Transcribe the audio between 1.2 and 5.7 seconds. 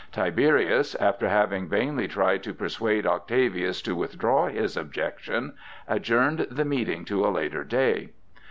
having vainly tried to persuade Octavius to withdraw his objection,